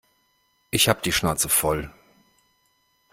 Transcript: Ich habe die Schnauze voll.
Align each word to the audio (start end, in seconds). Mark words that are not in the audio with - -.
Ich 0.71 0.89
habe 0.89 1.03
die 1.03 1.11
Schnauze 1.11 1.47
voll. 1.47 1.93